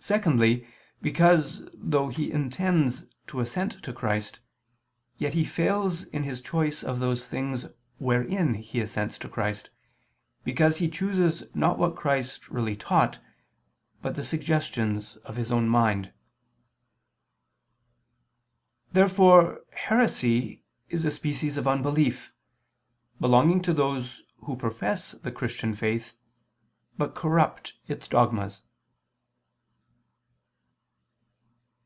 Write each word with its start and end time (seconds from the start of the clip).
Secondly, 0.00 0.64
because, 1.02 1.68
though 1.74 2.08
he 2.08 2.30
intends 2.30 3.04
to 3.26 3.40
assent 3.40 3.82
to 3.82 3.92
Christ, 3.92 4.38
yet 5.18 5.34
he 5.34 5.44
fails 5.44 6.04
in 6.04 6.22
his 6.22 6.40
choice 6.40 6.84
of 6.84 7.00
those 7.00 7.24
things 7.24 7.66
wherein 7.98 8.54
he 8.54 8.80
assents 8.80 9.18
to 9.18 9.28
Christ, 9.28 9.70
because 10.44 10.76
he 10.76 10.88
chooses 10.88 11.42
not 11.52 11.78
what 11.80 11.96
Christ 11.96 12.48
really 12.48 12.76
taught, 12.76 13.18
but 14.00 14.14
the 14.14 14.22
suggestions 14.22 15.16
of 15.24 15.34
his 15.34 15.50
own 15.50 15.68
mind. 15.68 16.12
Therefore 18.92 19.62
heresy 19.72 20.62
is 20.88 21.04
a 21.04 21.10
species 21.10 21.56
of 21.56 21.66
unbelief, 21.66 22.32
belonging 23.20 23.60
to 23.62 23.72
those 23.74 24.22
who 24.44 24.56
profess 24.56 25.10
the 25.12 25.32
Christian 25.32 25.74
faith, 25.74 26.14
but 26.96 27.16
corrupt 27.16 27.72
its 27.88 28.06
dogmas. 28.06 28.62